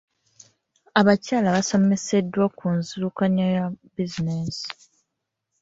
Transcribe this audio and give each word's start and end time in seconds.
Abakyala 0.99 1.49
baasomeseddwa 1.55 2.45
ku 2.57 2.67
nzirukanya 2.77 3.45
ya 3.55 3.65
bizinensi. 3.95 4.67